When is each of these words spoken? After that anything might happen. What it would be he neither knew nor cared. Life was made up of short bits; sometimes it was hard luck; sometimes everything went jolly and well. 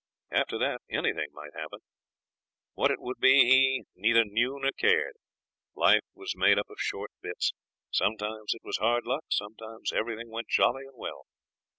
After 0.31 0.57
that 0.57 0.81
anything 0.89 1.27
might 1.31 1.53
happen. 1.53 1.77
What 2.73 2.89
it 2.89 2.99
would 2.99 3.19
be 3.19 3.41
he 3.45 3.83
neither 3.95 4.25
knew 4.25 4.57
nor 4.59 4.71
cared. 4.71 5.13
Life 5.75 6.01
was 6.15 6.35
made 6.35 6.57
up 6.57 6.71
of 6.71 6.79
short 6.81 7.11
bits; 7.21 7.53
sometimes 7.91 8.55
it 8.55 8.63
was 8.63 8.77
hard 8.79 9.03
luck; 9.05 9.25
sometimes 9.29 9.93
everything 9.93 10.31
went 10.31 10.47
jolly 10.47 10.85
and 10.87 10.97
well. 10.97 11.25